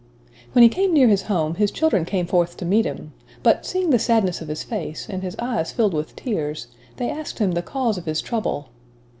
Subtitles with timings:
[0.53, 3.13] When he came near his home, his children came forth to meet him;
[3.43, 6.65] but, seeing the sadness of his face, and his eyes filled with tears,
[6.97, 8.69] they asked him the cause of his trouble.